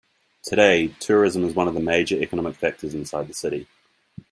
Today, 0.41 0.87
tourism 0.99 1.43
is 1.43 1.53
one 1.53 1.67
of 1.67 1.75
the 1.75 1.79
major 1.79 2.15
economic 2.19 2.55
factors 2.55 2.95
inside 2.95 3.27
the 3.27 3.35
city. 3.35 3.67